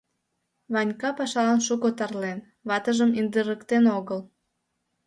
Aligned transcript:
Ванька 0.73 1.09
пашалан 1.17 1.59
шуко 1.67 1.89
тарлен, 1.97 2.39
ватыжым 2.67 3.11
индырыктен 3.19 3.83
огыл. 3.97 4.19